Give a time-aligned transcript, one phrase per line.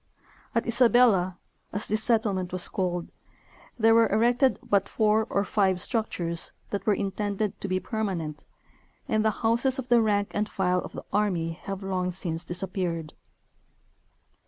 [0.55, 1.37] At Isabella,
[1.71, 3.09] as this settlement was called,
[3.77, 8.43] there were erected but four or five structures that were intended to be permanent,
[9.07, 13.13] and the houses of the rank and file of the army have long since disappeared.